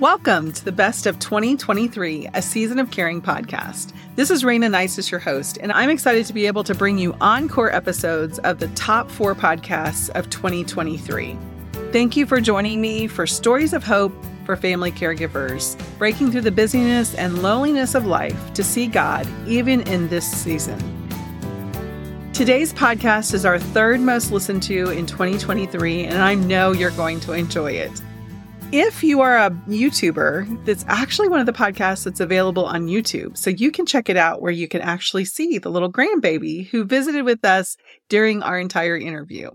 [0.00, 3.92] Welcome to the Best of 2023, a Season of Caring podcast.
[4.16, 7.14] This is Rayna Neises your host, and I'm excited to be able to bring you
[7.20, 11.38] encore episodes of the top four podcasts of 2023.
[11.92, 14.12] Thank you for joining me for stories of hope
[14.44, 19.82] for family caregivers, breaking through the busyness and loneliness of life to see God even
[19.82, 20.80] in this season.
[22.32, 27.20] Today's podcast is our third most listened to in 2023, and I know you're going
[27.20, 28.02] to enjoy it.
[28.74, 33.36] If you are a YouTuber, that's actually one of the podcasts that's available on YouTube.
[33.36, 36.86] So you can check it out where you can actually see the little grandbaby who
[36.86, 37.76] visited with us
[38.08, 39.50] during our entire interview.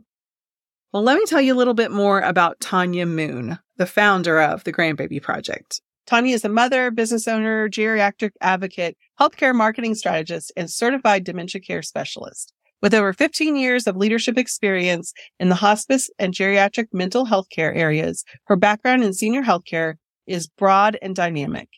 [0.94, 4.64] Well, let me tell you a little bit more about Tonja Moon, the founder of
[4.66, 5.82] the Grand Baby Project.
[6.08, 11.82] Tonja is a mother, business owner, geriatric advocate, healthcare marketing strategist, and certified dementia care
[11.82, 12.54] specialist.
[12.82, 17.74] With over 15 years of leadership experience in the hospice and geriatric mental health care
[17.74, 19.96] areas, her background in senior healthcare
[20.28, 21.70] is broad and dynamic.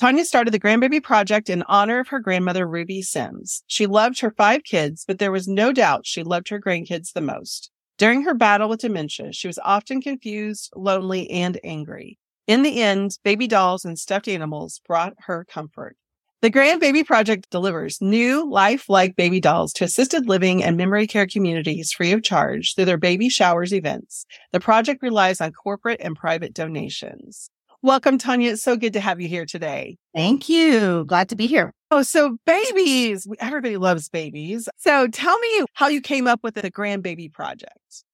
[0.00, 3.62] Tonja started the Grand Baby Project in honor of her grandmother, Ruby Sims.
[3.68, 7.20] She loved her five kids, but there was no doubt she loved her grandkids the
[7.20, 7.70] most.
[7.96, 12.18] During her battle with dementia, she was often confused, lonely, and angry.
[12.48, 15.96] In the end, baby dolls and stuffed animals brought her comfort.
[16.44, 21.26] The Grand Baby Project delivers new life-like baby dolls to assisted living and memory care
[21.26, 24.26] communities free of charge through their baby showers events.
[24.52, 27.48] The project relies on corporate and private donations.
[27.80, 28.52] Welcome, Tonja.
[28.52, 29.96] It's so good to have you here today.
[30.14, 31.06] Thank you.
[31.06, 31.72] Glad to be here.
[31.90, 33.26] Oh, so babies.
[33.40, 34.68] Everybody loves babies.
[34.76, 38.04] So tell me how you came up with the Grand Baby Project.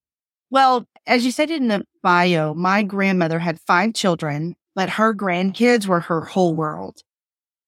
[0.51, 5.89] Well, as you said in the bio, my grandmother had five children, but her grandkids
[5.89, 7.03] were her whole world.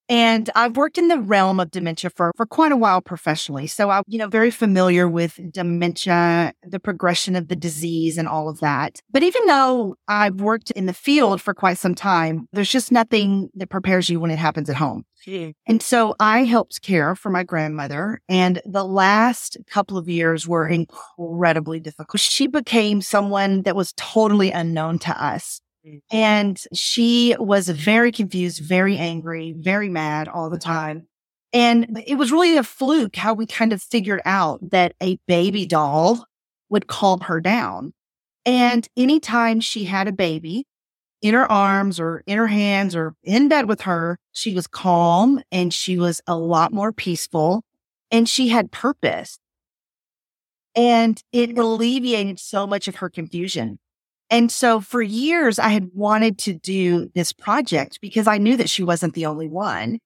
[0.09, 3.67] And I've worked in the realm of dementia for, for quite a while professionally.
[3.67, 8.49] So I'm, you know, very familiar with dementia, the progression of the disease and all
[8.49, 9.01] of that.
[9.11, 13.49] But even though I've worked in the field for quite some time, there's just nothing
[13.55, 15.05] that prepares you when it happens at home.
[15.67, 20.69] And so I helped care for my grandmother and the last couple of years were
[20.69, 22.21] incredibly difficult.
[22.21, 25.61] She became someone that was totally unknown to us.
[25.87, 26.01] Mm.
[26.11, 31.09] And she was very confused, very angry, very mad all the time.
[31.53, 35.67] And it was really a fluke how we kind of figured out that a baby
[35.67, 36.25] doll
[36.71, 37.93] would calm her down.
[38.47, 40.65] And anytime she had a baby
[41.21, 45.43] in her arms or in her hands or in bed with her, she was calm
[45.53, 47.63] and she was a lot more peaceful
[48.11, 49.39] and she had purpose.
[50.75, 53.79] And it alleviated so much of her confusion.
[54.33, 58.71] And so for years, I had wanted to do this project because I knew that
[58.71, 59.99] she wasn't the only one.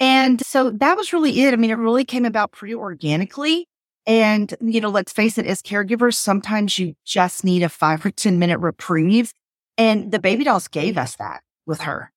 [0.00, 1.54] And so that was really it.
[1.54, 3.68] I mean, it really came about pretty organically.
[4.04, 8.10] And, you know, let's face it, as caregivers, sometimes you just need a five or
[8.10, 9.32] 10 minute reprieve.
[9.76, 12.10] And the baby dolls gave us that with her.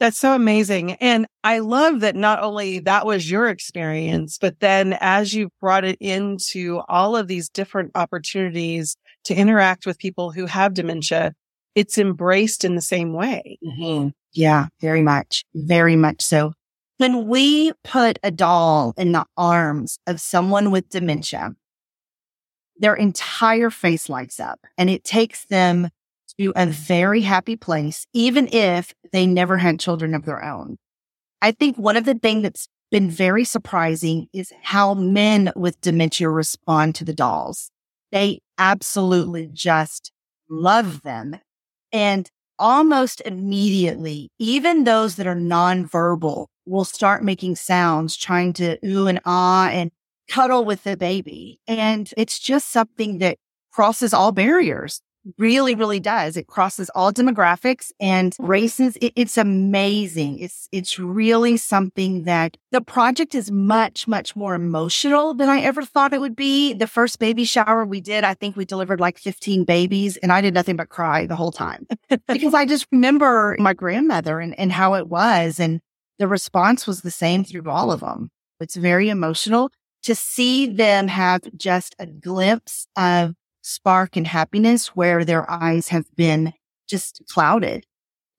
[0.00, 0.92] That's so amazing.
[0.94, 5.84] And I love that not only that was your experience, but then as you brought
[5.84, 8.96] it into all of these different opportunities
[9.28, 11.34] to interact with people who have dementia,
[11.74, 13.58] it's embraced in the same way.
[13.62, 14.08] Mm-hmm.
[14.32, 16.54] Yeah, very much, very much so.
[16.96, 21.54] When we put a doll in the arms of someone with dementia,
[22.78, 25.90] their entire face lights up and it takes them
[26.40, 30.78] to a very happy place, even if they never had children of their own.
[31.42, 36.30] I think one of the things that's been very surprising is how men with dementia
[36.30, 37.70] respond to the dolls.
[38.12, 40.12] They absolutely just
[40.48, 41.36] love them.
[41.92, 49.06] And almost immediately, even those that are nonverbal will start making sounds, trying to ooh
[49.06, 49.90] and ah and
[50.30, 51.60] cuddle with the baby.
[51.66, 53.38] And it's just something that
[53.72, 55.00] crosses all barriers
[55.36, 56.36] really, really does.
[56.36, 58.96] It crosses all demographics and races.
[59.00, 60.38] It, it's amazing.
[60.38, 65.82] It's, it's really something that the project is much, much more emotional than I ever
[65.82, 66.72] thought it would be.
[66.72, 70.40] The first baby shower we did, I think we delivered like 15 babies and I
[70.40, 71.86] did nothing but cry the whole time
[72.28, 75.60] because I just remember my grandmother and, and how it was.
[75.60, 75.80] And
[76.18, 78.30] the response was the same through all of them.
[78.60, 79.70] It's very emotional
[80.02, 83.34] to see them have just a glimpse of
[83.68, 86.52] spark and happiness where their eyes have been
[86.88, 87.84] just clouded.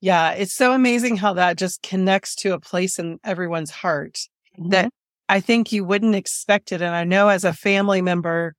[0.00, 4.18] Yeah, it's so amazing how that just connects to a place in everyone's heart
[4.58, 4.70] mm-hmm.
[4.70, 4.90] that
[5.28, 6.82] I think you wouldn't expect it.
[6.82, 8.54] And I know as a family member,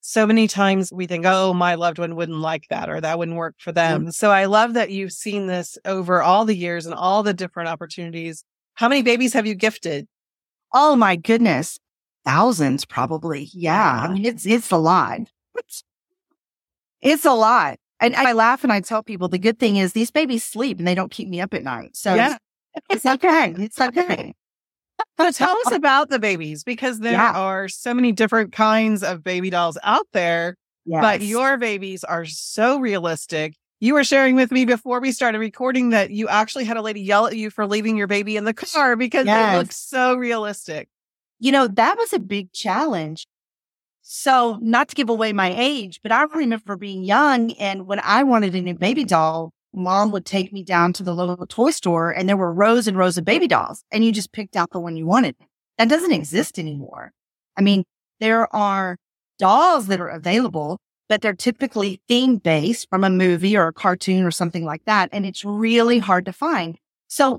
[0.00, 3.36] so many times we think, oh, my loved one wouldn't like that or that wouldn't
[3.36, 4.02] work for them.
[4.02, 4.10] Mm-hmm.
[4.10, 7.68] So I love that you've seen this over all the years and all the different
[7.68, 8.44] opportunities.
[8.74, 10.06] How many babies have you gifted?
[10.72, 11.78] Oh my goodness.
[12.24, 13.48] Thousands probably.
[13.52, 14.06] Yeah.
[14.08, 15.20] I mean, it's, it's a lot.
[17.02, 17.78] It's a lot.
[18.00, 20.86] And I laugh and I tell people the good thing is these babies sleep and
[20.88, 21.96] they don't keep me up at night.
[21.96, 22.36] So Yeah.
[22.90, 23.54] it's okay.
[23.58, 24.34] It's okay.
[25.20, 27.32] So tell us about the babies because there Yeah.
[27.32, 30.56] are so many different kinds of baby dolls out there,
[30.86, 33.54] but your babies are so realistic.
[33.80, 37.00] You were sharing with me before we started recording that you actually had a lady
[37.00, 39.56] yell at you for leaving your baby in the car because it Yes.
[39.58, 40.88] looks so realistic.
[41.40, 43.26] you know, that was a big challenge.
[44.02, 48.24] So, not to give away my age, but I remember being young and when I
[48.24, 52.10] wanted a new baby doll, mom would take me down to the local toy store
[52.10, 54.80] and there were rows and rows of baby dolls and you just picked out the
[54.80, 55.36] one you wanted.
[55.78, 57.12] That doesn't exist anymore.
[57.56, 57.84] I mean,
[58.20, 58.96] there are
[59.38, 60.78] dolls that are available,
[61.08, 65.10] but they're typically theme based from a movie or a cartoon or something like that.
[65.12, 66.76] And it's really hard to find.
[67.08, 67.38] So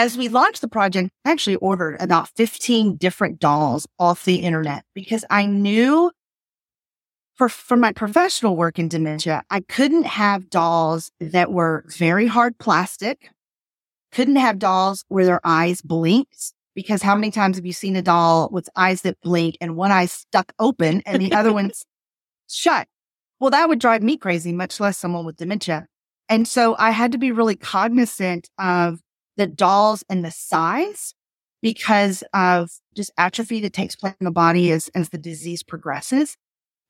[0.00, 4.82] as we launched the project, I actually ordered about 15 different dolls off the internet
[4.94, 6.10] because I knew
[7.34, 12.56] for, for my professional work in dementia, I couldn't have dolls that were very hard
[12.56, 13.28] plastic,
[14.10, 18.00] couldn't have dolls where their eyes blinked because how many times have you seen a
[18.00, 21.84] doll with eyes that blink and one eye stuck open and the other one's
[22.48, 22.88] shut?
[23.38, 25.88] Well, that would drive me crazy, much less someone with dementia.
[26.30, 29.02] And so I had to be really cognizant of
[29.40, 31.14] the dolls and the size
[31.62, 36.36] because of just atrophy that takes place in the body as, as the disease progresses.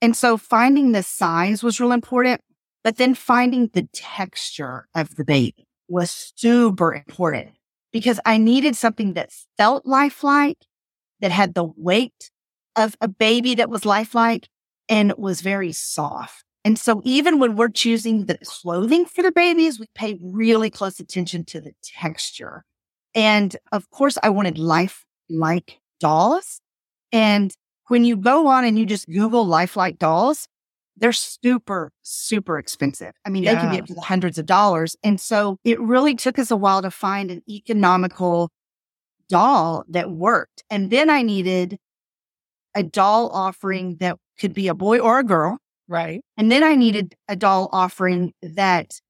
[0.03, 2.41] And so finding the size was real important,
[2.83, 7.51] but then finding the texture of the baby was super important
[7.93, 10.59] because I needed something that felt lifelike,
[11.21, 12.33] that had the weight
[12.75, 14.49] of a baby that was lifelike
[14.89, 16.45] and was very soft.
[16.65, 21.01] And so even when we're choosing the clothing for the babies, we pay really close
[21.01, 22.65] attention to the texture.
[23.15, 26.61] And of course, I wanted lifelike dolls.
[27.13, 27.53] And
[27.89, 30.47] when you go on and you just Google lifelike dolls,
[30.97, 33.15] they're super, super expensive.
[33.25, 34.97] I mean, they can be up to the hundreds of dollars.
[35.03, 38.51] And so it really took us a while to find an economical
[39.31, 40.63] doll that worked.
[40.69, 41.79] And then I needed
[42.75, 45.59] a doll offering that could be a boy or a girl.
[45.91, 46.23] Right.
[46.37, 49.01] And then I needed a doll offering that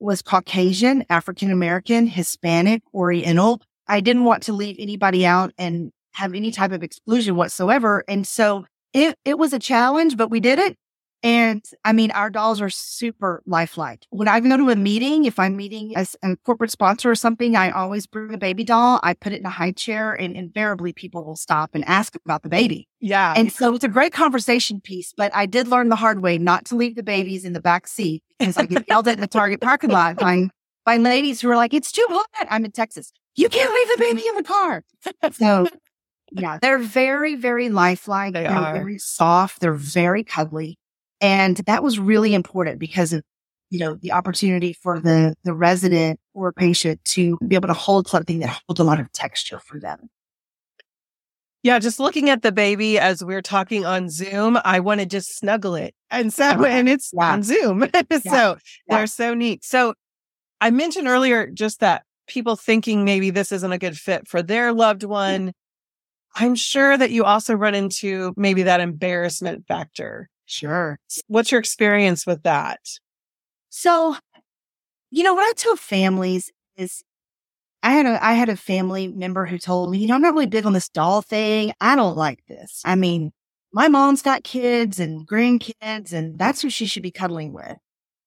[0.00, 3.60] was Caucasian, African American, Hispanic, Oriental.
[3.86, 8.02] I didn't want to leave anybody out and have any type of exclusion whatsoever.
[8.08, 8.64] And so
[8.94, 10.78] it, it was a challenge, but we did it.
[11.22, 14.06] And I mean, our dolls are super lifelike.
[14.10, 17.54] When I go to a meeting, if I'm meeting as a corporate sponsor or something,
[17.54, 18.98] I always bring a baby doll.
[19.04, 22.42] I put it in a high chair and invariably people will stop and ask about
[22.42, 22.88] the baby.
[23.00, 23.34] Yeah.
[23.36, 26.64] And so it's a great conversation piece, but I did learn the hard way not
[26.66, 29.28] to leave the babies in the back seat because I get yelled at in the
[29.28, 30.48] Target parking lot by,
[30.84, 32.26] by ladies who are like, it's too hot.
[32.50, 33.12] I'm in Texas.
[33.36, 34.84] You can't leave the baby in the car.
[35.32, 35.68] So
[36.32, 38.34] yeah, they're very, very lifelike.
[38.34, 38.74] They are are.
[38.74, 39.60] very soft.
[39.60, 40.78] They're very cuddly.
[41.22, 43.22] And that was really important because of,
[43.70, 48.08] you know, the opportunity for the, the resident or patient to be able to hold
[48.08, 50.10] something that holds a lot of texture for them.
[51.62, 55.38] Yeah, just looking at the baby as we're talking on Zoom, I want to just
[55.38, 55.94] snuggle it.
[56.10, 57.32] And so, and it's Yeah.
[57.32, 57.82] on Zoom.
[58.12, 58.56] so Yeah.
[58.88, 59.64] they're so neat.
[59.64, 59.94] So
[60.60, 64.72] I mentioned earlier just that people thinking maybe this isn't a good fit for their
[64.72, 65.52] loved one.
[66.34, 70.28] I'm sure that you also run into maybe that embarrassment factor.
[70.52, 70.98] Sure.
[71.28, 72.80] What's your experience with that?
[73.70, 74.16] So,
[75.10, 77.02] you know, what I tell families is
[77.82, 80.34] I had a I had a family member who told me, you know, I'm not
[80.34, 81.72] really big on this doll thing.
[81.80, 82.82] I don't like this.
[82.84, 83.32] I mean,
[83.72, 87.78] my mom's got kids and grandkids, and that's who she should be cuddling with.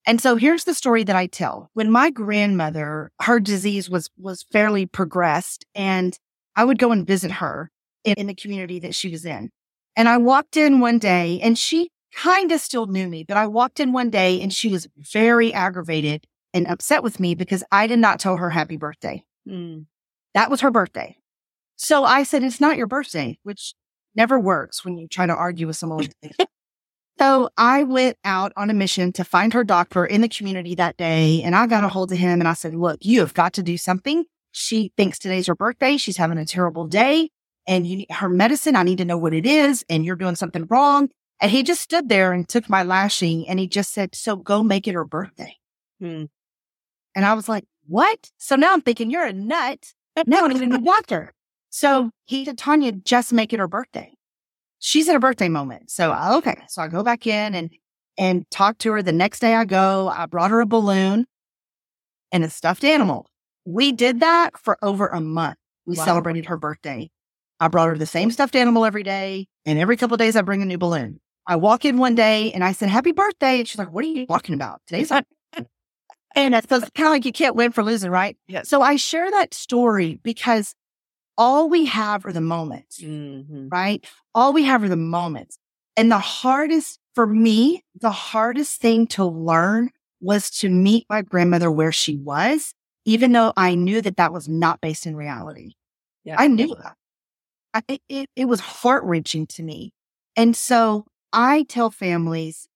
[0.08, 1.70] And so here's the story that I tell.
[1.74, 6.18] When my grandmother, her disease was was fairly progressed, and
[6.56, 7.70] I would go and visit her
[8.04, 9.52] in, in the community that she was in.
[9.96, 13.48] And I walked in one day and she kind of still knew me, but I
[13.48, 17.88] walked in one day and she was very aggravated and upset with me because I
[17.88, 19.24] did not tell her happy birthday.
[19.48, 19.82] Hmm.
[20.34, 21.18] That was her birthday.
[21.76, 23.74] So I said, it's not your birthday, which
[24.16, 26.08] never works when you try to argue with someone.
[27.20, 30.96] so I went out on a mission to find her doctor in the community that
[30.96, 31.42] day.
[31.44, 33.64] And I got a hold of him and I said, look, you have got to
[33.64, 34.24] do something.
[34.52, 35.98] She thinks today's her birthday.
[35.98, 37.30] She's having a terrible day
[37.68, 38.78] and you need her medicine.
[38.78, 39.84] I need to know what it is.
[39.90, 41.10] And you're doing something wrong.
[41.42, 44.64] And he just stood there and took my lashing and he just said, so go
[44.64, 45.56] make it her birthday.
[46.00, 46.26] Hmm.
[47.16, 48.32] And I was like, what?
[48.38, 49.94] So now I'm thinking you're a nut.
[50.26, 51.34] Now I need a doctor.
[51.70, 54.14] So he said, Tonja, just make it her birthday.
[54.80, 55.92] She's in a birthday moment.
[55.92, 56.62] So uh, okay.
[56.70, 57.70] So I go back in and
[58.18, 59.02] and talk to her.
[59.02, 61.26] The next day I go, I brought her a balloon
[62.32, 63.28] and a stuffed animal.
[63.66, 65.58] We did that for over a month.
[65.86, 66.06] We Wow.
[66.06, 67.10] celebrated her birthday.
[67.60, 69.48] I brought her the same stuffed animal every day.
[69.66, 71.20] And every couple of days I bring a new balloon.
[71.48, 73.60] I walk in one day and I said, happy birthday.
[73.60, 74.82] And she's like, what are you talking about?
[74.88, 75.26] Today's not
[76.36, 78.38] and it's kind of like you can't win for losing, right?
[78.48, 78.68] Yes.
[78.68, 80.74] So I share that story because
[81.38, 83.68] all we have are the moments, Mhm.
[83.72, 84.06] right?
[84.34, 85.58] All we have are the moments.
[85.98, 91.72] And the hardest for me, the hardest thing to learn was to meet my grandmother
[91.72, 92.74] where she was,
[93.06, 95.74] even though I knew that that was not based in reality.
[96.24, 96.36] Yeah.
[96.40, 96.96] I knew that.
[97.74, 99.94] I, it- it, it was heart wrenching to me.
[100.36, 102.68] And so I tell families,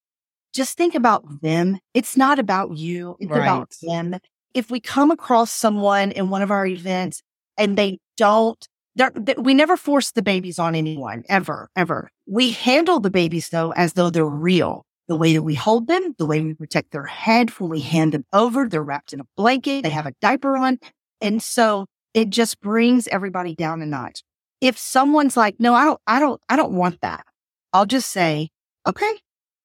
[0.52, 1.78] just think about them.
[1.94, 3.16] It's not about you.
[3.18, 4.18] It's about them.
[4.54, 7.22] If we come across someone in one of our events
[7.56, 8.64] and they don't,
[8.96, 12.10] they- we never force the babies on anyone ever, ever.
[12.26, 14.84] We handle the babies though as though they're real.
[15.08, 18.12] The way that we hold them, the way we protect their head when we hand
[18.12, 20.78] them over, they're wrapped in a blanket, they have a diaper on.
[21.20, 24.22] And so it just brings everybody down a notch.
[24.60, 27.24] If someone's like, no, I don't, I don't, I don't want that.
[27.72, 28.50] I'll just say,
[28.86, 29.18] okay,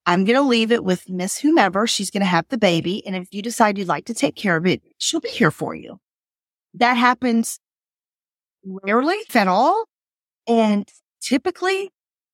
[0.06, 1.88] I'm going to leave it with Miss whomever.
[1.88, 3.06] She's going to have the baby.
[3.06, 5.74] And if you decide you'd like to take care of it, she'll be here for
[5.74, 5.98] you.
[6.76, 7.60] That happens
[8.64, 9.86] rarely, if at all.
[10.48, 10.88] And
[11.22, 11.92] typically,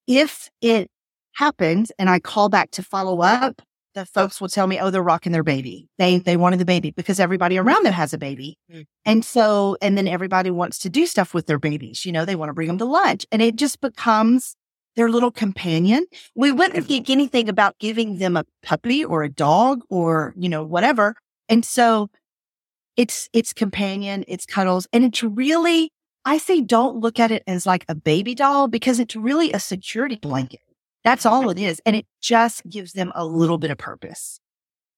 [0.07, 0.89] if it
[1.35, 3.61] happens and I call back to follow up,
[3.93, 5.89] the folks will tell me, oh, they're rocking their baby.
[5.97, 8.57] They, they wanted the baby because everybody around them has a baby.
[8.71, 8.85] Mm.
[9.05, 12.05] And so, and then everybody wants to do stuff with their babies.
[12.05, 14.55] You know, they want to bring them to lunch and it just becomes
[14.95, 16.05] their little companion.
[16.35, 20.63] We wouldn't think anything about giving them a puppy or a dog or, you know,
[20.63, 21.15] whatever.
[21.47, 22.09] And so
[22.97, 24.87] it's, it's companion, it's cuddles.
[24.91, 25.91] And it's really,
[26.25, 29.59] I say, don't look at it as like a baby doll because it's really a
[29.59, 30.59] security blanket.
[31.03, 31.81] That's all it is.
[31.85, 34.39] And it just gives them a little bit of purpose,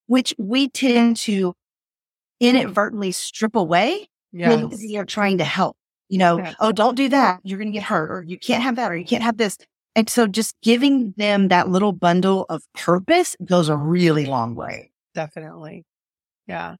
[0.08, 1.54] which we tend to
[2.40, 4.50] inadvertently strip away Yeah.
[4.50, 5.78] when we are trying to help.
[6.10, 6.54] You know, Yeah.
[6.60, 7.40] oh, don't do that.
[7.44, 9.58] You're going to get hurt or you can't have that or you can't have this.
[9.96, 14.92] And so just giving them that little bundle of purpose goes a really long way.
[15.14, 15.86] Definitely.
[16.48, 16.76] Yeah.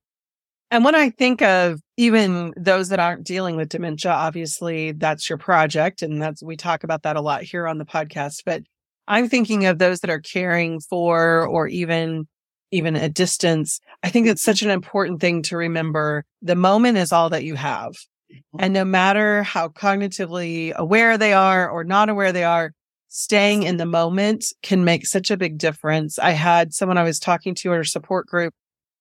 [0.72, 5.38] And when I think of even those that aren't dealing with dementia, obviously that's your
[5.38, 6.02] project.
[6.02, 8.64] And that's, we talk about that a lot here on the podcast, but
[9.08, 12.28] I'm thinking of those that are caring for or even,
[12.72, 13.80] even a distance.
[14.02, 16.26] I think it's such an important thing to remember.
[16.42, 17.92] The moment is all that you have.
[18.32, 18.58] Mm-hmm.
[18.58, 22.74] And no matter how cognitively aware they are or not aware they are,
[23.16, 26.18] staying in the moment can make such a big difference.
[26.18, 28.56] I had someone I was talking to in our support group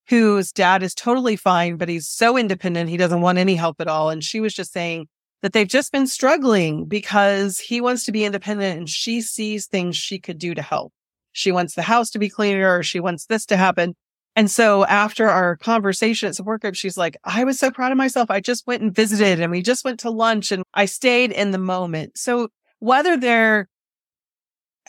[0.06, 2.90] whose dad is totally fine, but he's so independent.
[2.90, 4.10] He doesn't want any help at all.
[4.10, 5.06] And she was just saying
[5.40, 9.96] that they've just been struggling because he wants to be independent and she sees things
[9.96, 10.92] she could do to help.
[11.32, 13.94] She wants the house to be cleaner or she wants this to happen.
[14.36, 17.98] And so after our conversation at support group, she's like, I was so proud of
[17.98, 18.30] myself.
[18.30, 21.52] I just went and visited and we just went to lunch and I stayed in
[21.52, 22.18] the moment.
[22.18, 23.68] So whether they're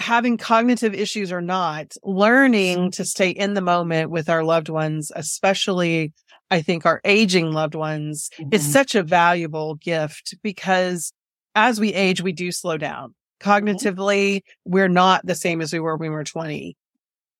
[0.03, 5.11] having cognitive issues or not, learning to stay in the moment with our loved ones,
[5.15, 6.11] especially
[6.51, 8.71] I think our aging loved ones is Mhm.
[8.71, 11.13] such a valuable gift because
[11.55, 13.15] as we age, we do slow down.
[13.39, 16.75] Cognitively, we're not the same as we were when we were 20.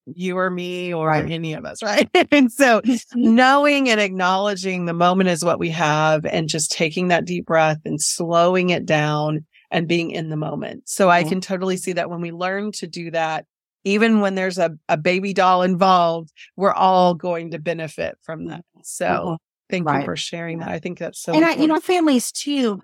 [0.05, 1.29] You or me or Right.
[1.31, 2.09] any of us, right?
[2.31, 2.81] and so
[3.13, 7.79] knowing and acknowledging the moment is what we have and just taking that deep breath
[7.85, 10.87] and slowing it down and being in the moment.
[10.87, 11.29] So I Mhm.
[11.29, 13.45] can totally see that when we learn to do that,
[13.83, 18.63] even when there's a, a baby doll involved, we're all going to benefit from that.
[18.83, 19.37] So Mhm.
[19.69, 19.99] thank Right.
[19.99, 20.69] you for sharing that.
[20.69, 22.81] I think that's so and I, you know, families too.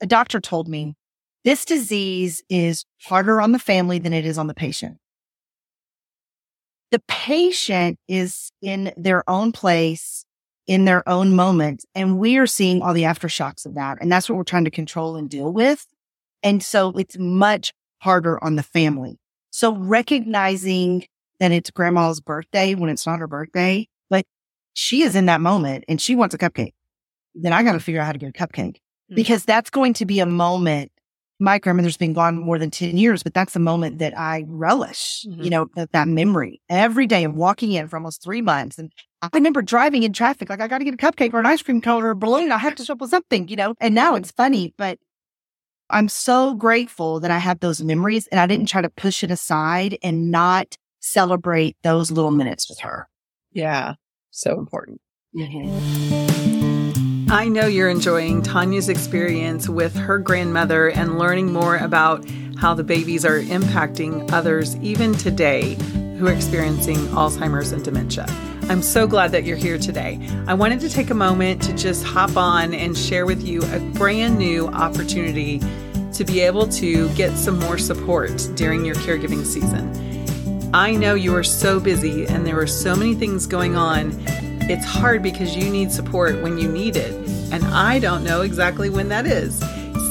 [0.00, 0.94] A doctor told me
[1.44, 4.98] this disease is harder on the family than it is on the patient.
[6.92, 10.24] The patient is in their own place,
[10.66, 13.98] in their own moment, and we are seeing all the aftershocks of that.
[14.00, 15.86] And that's what we're trying to control and deal with.
[16.46, 19.18] And so it's much harder on the family.
[19.50, 21.06] So recognizing
[21.40, 24.24] that it's grandma's birthday when it's not her birthday, but
[24.72, 26.72] she is in that moment and she wants a cupcake
[27.38, 28.76] then I got to figure out how to get a cupcake
[29.12, 29.14] Mm.
[29.16, 30.90] because that's going to be a moment.
[31.38, 35.24] My grandmother's been gone more than 10 years, but that's a moment that I relish,
[35.28, 35.44] Mhm.
[35.44, 38.78] you know, that, that memory every day of walking in for almost three months.
[38.78, 41.46] And I remember driving in traffic, like I got to get a cupcake or an
[41.46, 42.50] ice cream cone or a balloon.
[42.50, 44.98] I have to show up with something, you know, and now it's funny, but
[45.88, 49.30] I'm so grateful that I have those memories and I didn't try to push it
[49.30, 53.08] aside and not celebrate those little minutes with her.
[53.52, 53.94] Yeah.
[54.30, 55.00] So important.
[55.36, 57.26] Mm-hmm.
[57.30, 62.24] I know you're enjoying Tonja's experience with her grandmother and learning more about
[62.58, 65.74] how the babies are impacting others even today
[66.18, 68.26] who are experiencing Alzheimer's and dementia.
[68.68, 70.18] I'm so glad that you're here today.
[70.46, 73.78] I wanted to take a moment to just hop on and share with you a
[73.94, 75.60] brand new opportunity
[76.12, 80.70] to be able to get some more support during your caregiving season.
[80.74, 84.10] I know you are so busy and there are so many things going on
[84.68, 87.12] it's hard because you need support when you need it.
[87.52, 89.60] And I don't know exactly when that is.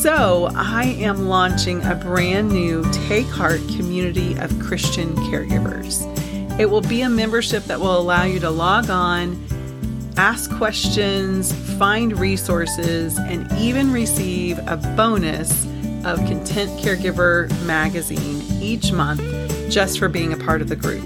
[0.02, 6.06] So, I am launching a brand new Take Heart community of Christian caregivers.
[6.58, 9.46] It will be a membership that will allow you to log on,
[10.16, 15.66] ask questions, find resources, and even receive a bonus
[16.06, 19.22] of Content Caregiver magazine each month
[19.70, 21.04] just for being a part of the group.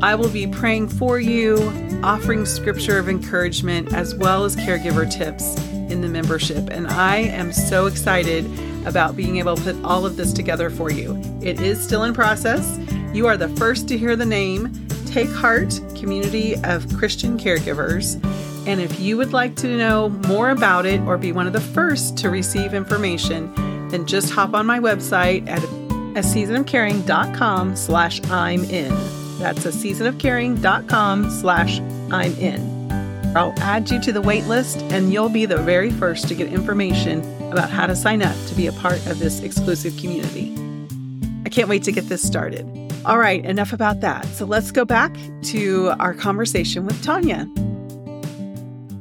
[0.00, 1.58] I will be praying for you,
[2.04, 5.56] offering scripture of encouragement, as well as caregiver tips
[5.90, 6.70] in the membership.
[6.70, 8.44] And I am so excited
[8.86, 11.20] about being able to put all of this together for you.
[11.40, 12.78] It is still in process.
[13.12, 18.18] You are the first to hear the name Take Heart Community of Christian Caregivers.
[18.66, 21.60] And if you would like to know more about it or be one of the
[21.60, 23.52] first to receive information,
[23.90, 28.88] then just hop on my website at a seasonofcaring.com slash I'm in.
[29.38, 33.36] That's a seasonofcaring.com slash I'm in.
[33.36, 36.50] I'll add you to the wait list and you'll be the very first to get
[36.50, 37.20] information
[37.52, 40.54] about how to sign up to be a part of this exclusive community.
[41.44, 42.81] I can't wait to get this started.
[43.04, 44.24] All right, enough about that.
[44.26, 45.12] So let's go back
[45.44, 47.48] to our conversation with Tonja.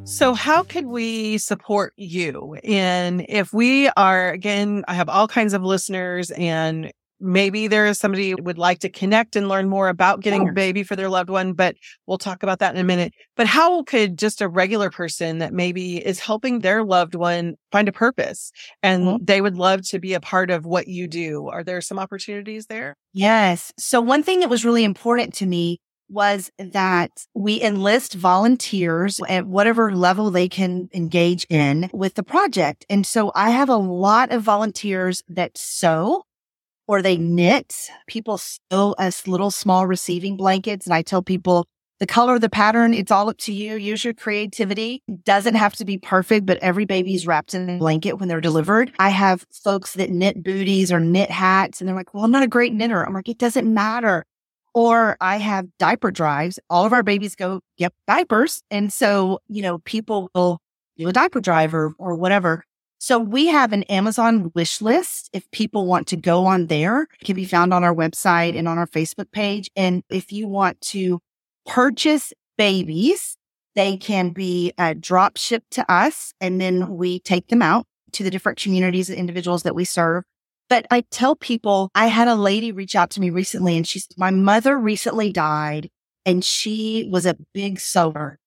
[0.08, 2.58] So, how could we support you?
[2.64, 6.92] And if we are, again, I have all kinds of listeners, and
[7.22, 10.54] maybe there is somebody who would like to connect and learn more about getting a
[10.54, 11.76] baby for their loved one, but
[12.08, 13.14] we'll talk about that in a minute.
[13.36, 17.88] But how could just a regular person that maybe is helping their loved one find
[17.88, 18.52] a purpose
[18.84, 19.24] and mm-hmm.
[19.24, 21.48] they would love to be a part of what you do?
[21.48, 22.96] Are there some opportunities there?
[23.14, 23.72] Yes.
[23.78, 25.80] So, one thing that was really important to me
[26.12, 32.86] was that we enlist volunteers at whatever level they can engage in with the project.
[32.90, 36.24] And so I have a lot of volunteers that sew
[36.92, 37.74] or they knit.
[38.06, 40.86] People sew us little small receiving blankets.
[40.86, 41.66] And I tell people
[42.02, 43.76] the color, the pattern, it's all up to you.
[43.76, 45.02] Use your creativity.
[45.24, 48.92] Doesn't have to be perfect, but every baby's wrapped in a blanket when they're delivered.
[49.00, 52.44] I have folks that knit booties or knit hats and they're like, well, I'm not
[52.44, 53.06] a great knitter.
[53.06, 54.26] I'm like, it doesn't matter.
[54.74, 56.60] Or I have diaper drives.
[56.70, 58.64] All of our babies go get diapers.
[58.70, 60.60] And so, you know, people will
[60.98, 62.66] do a diaper drive or, or whatever.
[63.04, 65.32] So we have an Amazon wish list.
[65.34, 68.68] If people want to go on there, it can be found on our website and
[68.68, 69.72] on our Facebook page.
[69.76, 71.20] And if you want to
[71.66, 73.38] purchase babies,
[73.74, 78.24] they can be uh, drop shipped to us and then we take them out to
[78.24, 80.24] the different communities and individuals that we serve.
[80.70, 84.08] But I tell people, I had a lady reach out to me recently and she's,
[84.16, 85.90] my mother recently died
[86.24, 88.38] and she was a big sewer.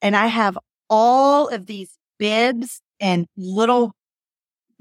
[0.00, 0.56] And I have
[0.88, 3.92] all of these bibs and little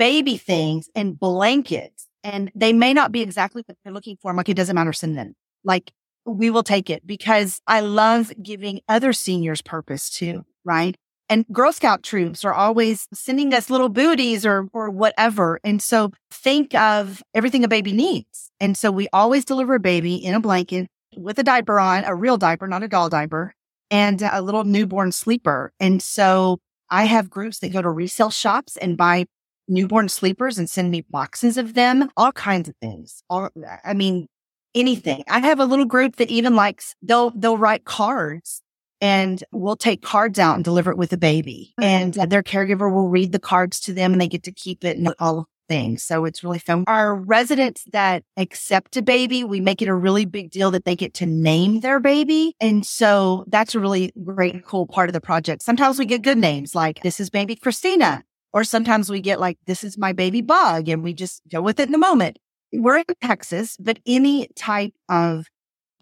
[0.04, 2.10] baby things and blankets.
[2.26, 4.30] And they may not be exactly what they're looking for.
[4.30, 4.92] I'm like, it doesn't matter.
[4.92, 5.34] Send them.
[5.63, 5.94] Like
[6.26, 10.44] we will take it because I love giving other seniors purpose too.
[10.66, 10.98] Right.
[11.30, 15.62] And Girl Scout troops are always sending us little booties or, or whatever.
[15.63, 18.52] And so think of everything a baby needs.
[18.60, 22.13] And so we always deliver a baby in a blanket with a diaper on, a
[22.13, 23.54] real diaper, not a doll diaper,
[23.89, 25.72] and a little newborn sleeper.
[25.80, 29.28] And so I have groups that go to resale shops and buy
[29.67, 33.23] newborn sleepers and send me boxes of them, all kinds of things.
[33.30, 33.49] All,
[33.84, 34.28] I mean,
[34.76, 35.23] anything.
[35.30, 38.62] I have a little group that even likes, they'll, they'll write cards
[39.02, 41.73] and we'll take cards out and deliver it with a baby.
[41.80, 42.19] Mm-hmm.
[42.19, 44.97] And their caregiver will read the cards to them and they get to keep it
[44.97, 46.04] and all things.
[46.04, 46.84] So it's really fun.
[46.88, 50.95] Our residents that accept a baby, we make it a really big deal that they
[50.95, 52.56] get to name their baby.
[52.60, 55.63] And so that's a really great, cool part of the project.
[55.63, 58.23] Sometimes we get good names like this is baby Christina.
[58.54, 61.80] Or sometimes we get like, this is my baby bug and we just go with
[61.80, 62.38] it in the moment.
[62.72, 65.48] We're in Texas, but any type of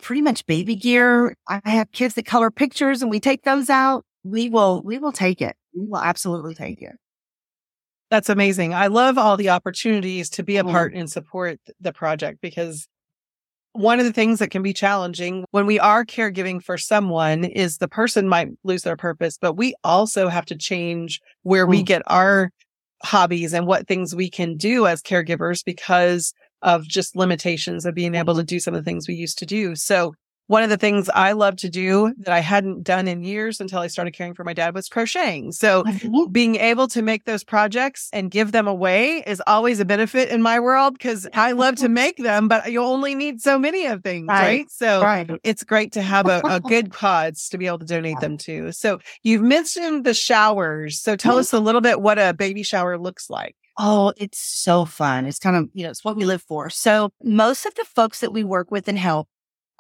[0.02, 1.36] pretty much baby gear.
[1.48, 4.04] I have kids that color pictures and we take those out.
[4.24, 5.56] We will, we will take it.
[5.74, 6.96] We will absolutely take it.
[8.10, 8.74] That's amazing.
[8.74, 10.72] I love all the opportunities to be a mm-hmm.
[10.72, 12.88] part and support the project because
[13.74, 17.78] one of the things that can be challenging when we are caregiving for someone is
[17.78, 21.70] the person might lose their purpose, but we also have to change where mm.
[21.70, 22.52] we get our
[23.04, 28.14] hobbies and what things we can do as caregivers because of just limitations of being
[28.14, 29.76] able to do some of the things we used to do.
[29.76, 30.14] So
[30.52, 33.80] one of the things I love to do that I hadn't done in years until
[33.80, 35.54] I started caring for my dad was crocheting.
[35.54, 35.86] So
[36.30, 40.42] being able to make those projects and give them away is always a benefit in
[40.42, 44.04] my world because I love to make them, but you only need so many of
[44.04, 44.42] things, right?
[44.42, 44.70] right?
[44.70, 45.32] So right.
[45.46, 48.74] it's great to have a, a, good cause to be able to donate them to.
[48.74, 51.00] So you've mentioned the showers.
[51.00, 51.40] So tell mm-hmm.
[51.40, 53.56] us a little bit what a baby shower looks like.
[53.80, 55.28] Oh, it's so fun.
[55.28, 56.70] It's kind of, you know, it's what we live for.
[56.70, 59.30] So most of the folks that we work with and help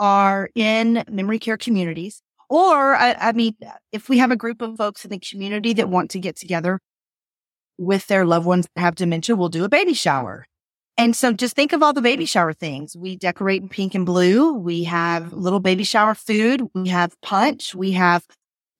[0.01, 3.55] are in memory care communities Or, I, I mean,
[3.93, 6.81] if we have a group of folks in the community that want to get together
[7.77, 10.45] with their loved ones that have dementia, we'll do a baby shower.
[10.97, 12.93] And so just think of all the baby shower things.
[12.93, 14.53] We decorate in pink and blue.
[14.53, 16.63] We have little baby shower food.
[16.75, 17.73] We have punch.
[17.73, 18.25] We have,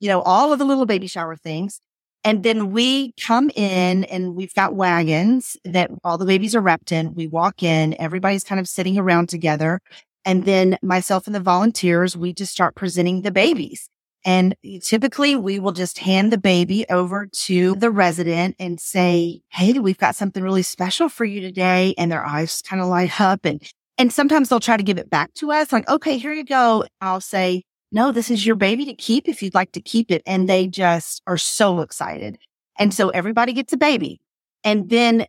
[0.01, 1.79] you know, all of the little baby shower things.
[2.25, 6.91] And then we come in and we've got wagons that all the babies are wrapped
[6.91, 7.13] in.
[7.15, 9.79] We walk in, everybody's kind of sitting around together.
[10.25, 13.89] And then myself and the volunteers, we just start presenting the babies.
[14.23, 19.73] And typically we will just hand the baby over to the resident and say, Hey,
[19.73, 21.95] we've got something really special for you today.
[21.97, 23.45] And their eyes kind of light up.
[23.45, 23.61] And,
[23.97, 26.85] and sometimes they'll try to give it back to us like, okay, here you go.
[27.01, 30.21] I'll say, no, this is your baby to keep if you'd like to keep it.
[30.25, 32.37] And they just are so excited.
[32.79, 34.21] And so everybody gets a baby.
[34.63, 35.25] And then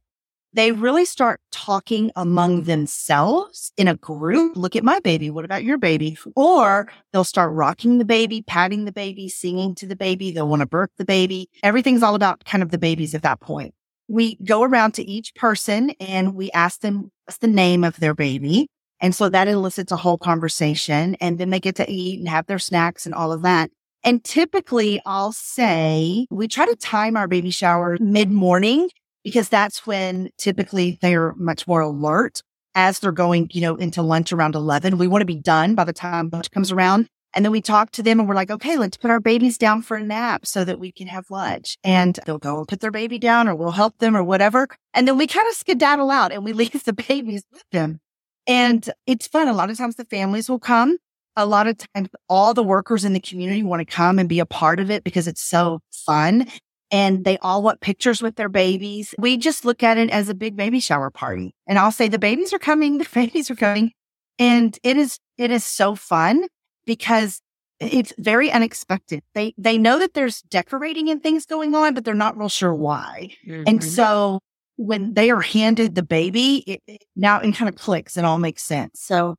[0.55, 4.57] they really start talking among themselves in a group.
[4.57, 5.31] Look at my baby.
[5.31, 6.19] What about your baby?
[6.37, 10.31] Or they'll start rocking the baby, patting the baby, singing to the baby.
[10.31, 11.49] They'll want to birth the baby.
[11.63, 13.75] Everything's all about kind of the babies at that point.
[14.09, 18.15] We go around to each person and we ask them what's the name of their
[18.15, 18.69] baby.
[19.01, 22.47] And so that elicits a whole conversation and then they get to eat and have
[22.47, 23.71] their snacks and all of that.
[24.05, 28.89] And typically I'll say we try to time our baby shower mid morning
[29.25, 32.43] because that's when typically they're much more alert
[32.75, 34.99] as they're going, you know, into lunch around 11.
[34.99, 37.07] We want to be done by the time lunch comes around.
[37.35, 39.81] And then we talk to them and we're like, okay, let's put our babies down
[39.83, 41.79] for a nap so that we can have lunch.
[41.83, 44.69] And they'll go and put their baby down or we'll help them or whatever.
[44.93, 48.01] And then we kind of skedaddle out and we leave the babies with them.
[48.47, 49.49] And it's fun.
[49.49, 50.99] A lot of times the families will come.
[51.35, 54.41] A lot of times all the workers in the community want to come and be
[54.41, 56.47] a part of it because it's so fun
[56.93, 59.15] and they all want pictures with their babies.
[59.19, 61.55] We just look at it as a big baby shower party.
[61.67, 63.93] And I'll say the babies are coming, the babies are coming.
[64.39, 66.47] And it is, it is so fun
[66.85, 67.41] because
[67.81, 69.23] it's very unexpected.
[69.35, 72.75] They, they know that there's decorating and things going on, but they're not real sure
[72.75, 73.31] why.
[73.47, 73.65] Mm-hmm.
[73.67, 74.41] And so
[74.77, 78.39] when they are handed the baby, it, it now it kind of clicks and all
[78.39, 79.01] makes sense.
[79.01, 79.37] So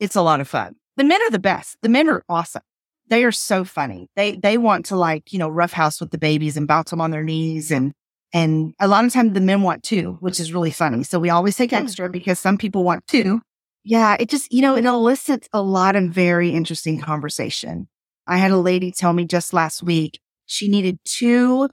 [0.00, 0.76] it's a lot of fun.
[0.96, 1.76] The men are the best.
[1.82, 2.62] The men are awesome
[3.14, 4.08] they are so funny.
[4.16, 7.12] They they want to like, you know, roughhouse with the babies and bounce them on
[7.12, 7.92] their knees and
[8.32, 11.04] and a lot of times the men want two, which is really funny.
[11.04, 13.40] So we always take extra because some people want two.
[13.84, 17.86] Yeah, it just, you know, it elicits a lot of very interesting conversation.
[18.26, 21.68] I had a lady tell me just last week she needed two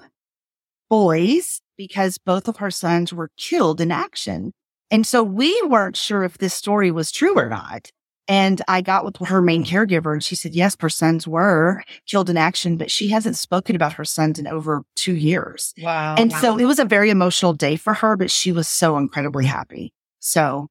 [0.92, 4.52] boys because both of her sons were killed in action.
[4.92, 7.90] And so we weren't sure if this story was true or not.
[8.32, 12.30] And I got with her main caregiver and she said, yes, her sons were killed
[12.30, 15.74] in action, but she hasn't spoken about her sons in over two years.
[15.82, 16.16] Wow.
[16.18, 16.40] And wow.
[16.40, 19.92] so it was a very emotional day for her, but she was so incredibly happy.
[20.20, 20.70] So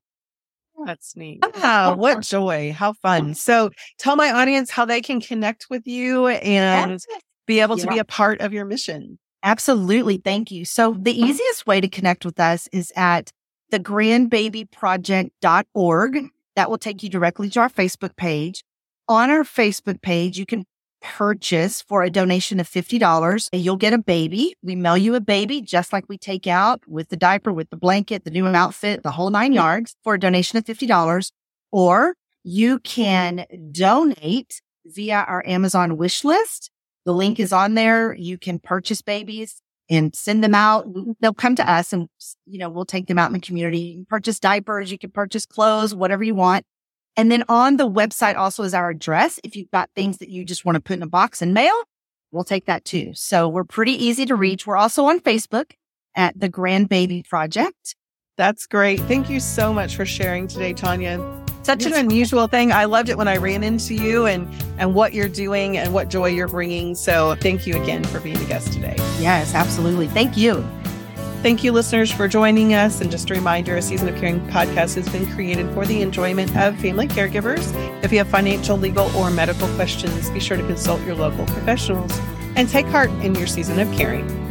[0.87, 1.45] that's neat.
[1.63, 2.73] Wow, what joy.
[2.73, 3.35] How fun.
[3.35, 3.69] So
[3.99, 6.99] tell my audience how they can connect with you and
[7.47, 7.93] be able to yeah.
[7.93, 9.19] be a part of your mission.
[9.43, 10.17] Absolutely.
[10.17, 10.65] Thank you.
[10.65, 13.31] So the easiest way to connect with us is at
[13.71, 16.31] thegrandbabyproject.org.
[16.61, 18.65] That will take you directly to our Facebook page.
[19.09, 20.67] On our Facebook page, you can
[21.01, 23.49] purchase for a donation of $50.
[23.55, 24.55] You'll get a baby.
[24.63, 27.79] We mail you a baby just like we take out with the diaper, with the
[27.79, 29.55] blanket, the new outfit, the whole nine mm-hmm.
[29.55, 31.33] yards for a donation of $50.
[31.73, 32.13] Or
[32.45, 36.71] you can donate via our Amazon wish list.
[37.07, 38.15] The link is on there.
[38.15, 40.87] You can purchase babies and send them out.
[40.87, 41.13] Mm-hmm.
[41.21, 42.09] They'll come to us and,
[42.47, 43.79] you know, we'll take them out in the community.
[43.79, 46.65] You can purchase diapers, you can purchase clothes, whatever you want.
[47.17, 49.41] And then on the website also is our address.
[49.43, 51.75] If you've got things that you just want to put in a box and mail,
[52.31, 53.13] we'll take that too.
[53.15, 54.67] So we're pretty easy to reach.
[54.67, 55.73] We're also on Facebook
[56.15, 57.97] at the Grand Baby Project.
[58.37, 59.01] That's great.
[59.01, 62.73] Thank you so much for sharing today, Tonja such an unusual thing.
[62.73, 66.09] I loved it when I ran into you and and what you're doing and what
[66.09, 66.95] joy you're bringing.
[66.95, 68.97] So thank you again for being a guest today.
[69.19, 70.09] Yes, absolutely.
[70.09, 70.67] Thank you.
[71.43, 73.01] Thank you, listeners, for joining us.
[73.01, 76.55] And just a reminder a Season of Caring podcast has been created for the enjoyment
[76.55, 77.73] of family caregivers.
[78.05, 82.13] If you have financial, legal, or medical questions, be sure to consult your local professionals
[82.57, 84.50] and take heart in your season of caring.